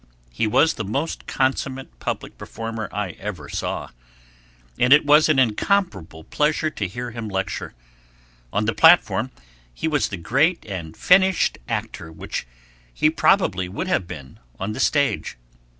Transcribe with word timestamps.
He 0.31 0.47
was 0.47 0.73
the 0.73 0.83
most 0.83 1.27
consummate 1.27 1.99
public 1.99 2.35
performer 2.35 2.89
I 2.91 3.11
ever 3.19 3.47
saw, 3.49 3.91
and 4.79 4.91
it 4.93 5.05
was 5.05 5.29
an 5.29 5.37
incomparable 5.37 6.23
pleasure 6.23 6.71
to 6.71 6.87
hear 6.87 7.11
him 7.11 7.29
lecture; 7.29 7.75
on 8.51 8.65
the 8.65 8.73
platform 8.73 9.29
he 9.71 9.87
was 9.87 10.07
the 10.07 10.17
great 10.17 10.65
and 10.65 10.97
finished 10.97 11.59
actor 11.69 12.11
which 12.11 12.47
he 12.91 13.11
probably 13.11 13.69
would 13.69 13.85
not 13.85 13.93
have 13.93 14.07
been 14.07 14.39
on 14.59 14.71
the 14.71 14.79
stage. 14.79 15.37